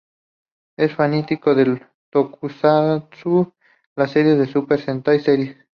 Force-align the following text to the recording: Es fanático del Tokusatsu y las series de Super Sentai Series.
Es 0.79 0.95
fanático 0.95 1.53
del 1.53 1.79
Tokusatsu 2.09 3.53
y 3.53 3.89
las 3.95 4.09
series 4.09 4.39
de 4.39 4.47
Super 4.47 4.81
Sentai 4.81 5.19
Series. 5.19 5.55